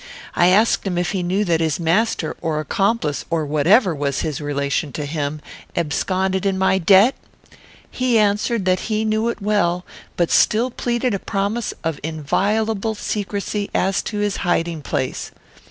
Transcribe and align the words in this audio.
I 0.35 0.47
asked 0.47 0.87
him 0.87 0.97
if 0.97 1.11
he 1.11 1.21
knew 1.21 1.45
that 1.45 1.59
his 1.59 1.79
master, 1.79 2.35
or 2.41 2.59
accomplice, 2.59 3.23
or 3.29 3.45
whatever 3.45 3.93
was 3.93 4.21
his 4.21 4.41
relation 4.41 4.91
to 4.93 5.05
him, 5.05 5.41
absconded 5.77 6.43
in 6.43 6.57
my 6.57 6.79
debt? 6.79 7.13
He 7.91 8.17
answered 8.17 8.65
that 8.65 8.79
he 8.89 9.05
knew 9.05 9.29
it 9.29 9.43
well; 9.43 9.85
but 10.17 10.31
still 10.31 10.71
pleaded 10.71 11.13
a 11.13 11.19
promise 11.19 11.71
of 11.83 11.99
inviolable 12.01 12.95
secrecy 12.95 13.69
as 13.75 14.01
to 14.01 14.17
his 14.17 14.37
hiding 14.37 14.81
place. 14.81 15.29